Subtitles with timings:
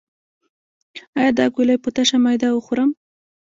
[1.17, 2.89] ایا دا ګولۍ په تشه معده وخورم؟